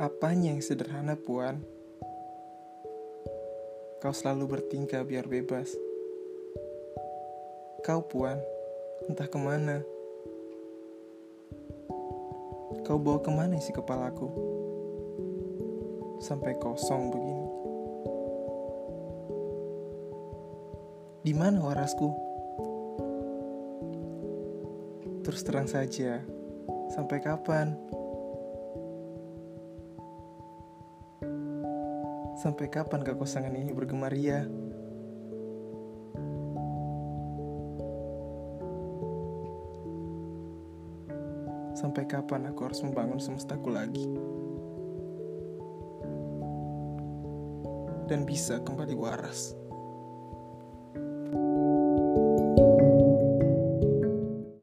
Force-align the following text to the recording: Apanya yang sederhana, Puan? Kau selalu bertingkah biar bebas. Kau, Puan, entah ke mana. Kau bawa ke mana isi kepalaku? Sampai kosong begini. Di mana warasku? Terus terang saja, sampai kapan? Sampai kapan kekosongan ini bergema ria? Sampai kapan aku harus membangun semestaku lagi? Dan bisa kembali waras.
Apanya 0.00 0.56
yang 0.56 0.64
sederhana, 0.64 1.12
Puan? 1.12 1.60
Kau 4.00 4.16
selalu 4.16 4.56
bertingkah 4.56 5.04
biar 5.04 5.28
bebas. 5.28 5.76
Kau, 7.84 8.00
Puan, 8.08 8.40
entah 9.12 9.28
ke 9.28 9.36
mana. 9.36 9.84
Kau 12.88 12.96
bawa 12.96 13.20
ke 13.20 13.28
mana 13.28 13.60
isi 13.60 13.76
kepalaku? 13.76 14.24
Sampai 16.24 16.56
kosong 16.56 17.12
begini. 17.12 17.46
Di 21.28 21.36
mana 21.36 21.60
warasku? 21.60 22.08
Terus 25.28 25.44
terang 25.44 25.68
saja, 25.68 26.24
sampai 26.88 27.20
kapan? 27.20 27.99
Sampai 32.40 32.72
kapan 32.72 33.04
kekosongan 33.04 33.52
ini 33.52 33.68
bergema 33.76 34.08
ria? 34.08 34.48
Sampai 41.76 42.08
kapan 42.08 42.48
aku 42.48 42.64
harus 42.64 42.80
membangun 42.80 43.20
semestaku 43.20 43.68
lagi? 43.68 44.08
Dan 48.08 48.24
bisa 48.24 48.56
kembali 48.64 48.96
waras. 48.96 49.59